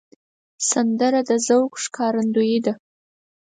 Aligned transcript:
سندره 0.69 1.21
د 1.29 1.31
ذوق 1.47 1.71
ښکارندوی 1.83 2.57
ده 2.65 2.73